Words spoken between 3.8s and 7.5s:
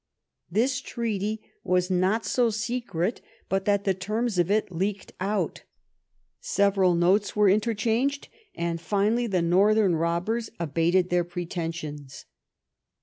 the terms of it leaked out. Several notes were